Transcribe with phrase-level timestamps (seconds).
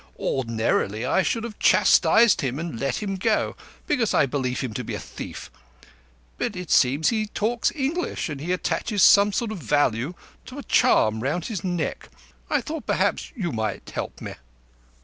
[0.17, 3.55] Ordinarily, I should have chastised him and let him go,
[3.85, 5.51] because I believe him to be a thief.
[6.39, 10.15] But it seems he talks English, and he attaches some sort of value
[10.47, 12.09] to a charm round his neck.
[12.49, 14.33] I thought perhaps you might help me."